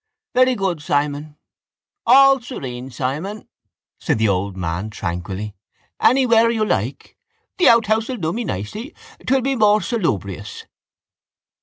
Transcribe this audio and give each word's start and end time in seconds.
—Very 0.33 0.55
good, 0.55 0.81
Simon. 0.81 1.37
All 2.07 2.41
serene, 2.41 2.89
Simon, 2.89 3.47
said 3.99 4.17
the 4.17 4.29
old 4.29 4.57
man 4.57 4.89
tranquilly. 4.89 5.53
Anywhere 5.99 6.49
you 6.49 6.65
like. 6.65 7.15
The 7.59 7.69
outhouse 7.69 8.09
will 8.09 8.17
do 8.17 8.33
me 8.33 8.43
nicely: 8.43 8.95
it 9.19 9.29
will 9.29 9.41
be 9.41 9.55
more 9.55 9.79
salubrious. 9.79 10.65